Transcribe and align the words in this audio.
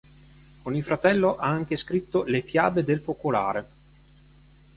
Con 0.63 0.73
il 0.75 0.83
fratello 0.83 1.35
ha 1.37 1.45
anche 1.45 1.77
scritto 1.77 2.23
le 2.23 2.41
"Fiabe 2.41 2.83
del 2.83 3.01
focolare". 3.01 3.67